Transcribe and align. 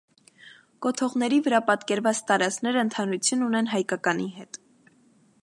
Կոթողների 0.85 1.37
վրա 1.47 1.59
պատկերված 1.67 2.23
տարազները 2.31 2.83
ընդհանրություն 2.87 3.45
ունեն 3.51 3.71
հայկականի 3.77 4.29
հետ։ 4.41 4.61